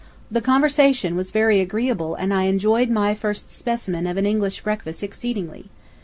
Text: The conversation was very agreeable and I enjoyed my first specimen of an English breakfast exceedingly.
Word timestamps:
The 0.31 0.41
conversation 0.41 1.15
was 1.15 1.29
very 1.29 1.59
agreeable 1.59 2.15
and 2.15 2.33
I 2.33 2.45
enjoyed 2.45 2.89
my 2.89 3.13
first 3.13 3.51
specimen 3.51 4.07
of 4.07 4.17
an 4.17 4.25
English 4.25 4.61
breakfast 4.61 5.03
exceedingly. 5.03 5.69